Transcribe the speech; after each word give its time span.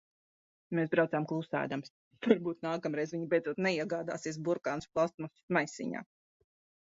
Mēs 0.77 0.87
braucam 0.93 1.25
klusēdamas. 1.31 1.91
Varbūt 2.27 2.63
nākamreiz 2.67 3.13
viņa 3.17 3.29
beidzot 3.33 3.61
neiegādāsies 3.65 4.41
burkānus 4.47 4.89
plastmasas 4.95 5.45
maisiņā. 5.59 6.03